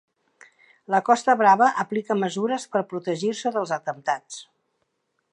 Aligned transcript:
La 0.93 1.01
Costa 1.09 1.35
Brava 1.41 1.67
aplica 1.83 2.17
mesures 2.21 2.65
per 2.77 2.81
protegir-se 2.93 3.51
dels 3.59 3.75
atemptats. 3.77 4.41